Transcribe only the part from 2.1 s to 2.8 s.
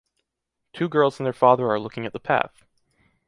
the path.